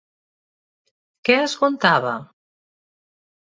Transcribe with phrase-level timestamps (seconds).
[1.29, 2.15] ¿Què es contava?